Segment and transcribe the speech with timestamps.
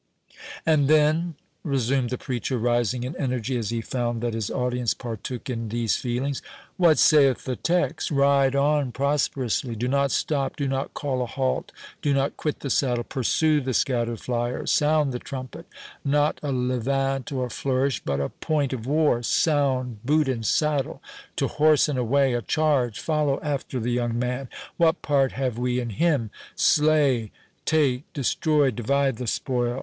[0.65, 5.47] "And then," resumed the preacher, rising in energy as he found that his audience partook
[5.47, 6.41] in these feelings,
[6.75, 12.71] "what saith the text?—Ride on prosperously—do not stop—do not call a halt—do not quit the
[12.71, 18.87] saddle—pursue the scattered fliers—sound the trumpet—not a levant or a flourish, but a point of
[18.87, 25.79] war—sound, boot and saddle—to horse and away—a charge!—follow after the young Man!—what part have we
[25.79, 27.31] in him?—Slay,
[27.65, 29.79] take, destroy, divide the spoil!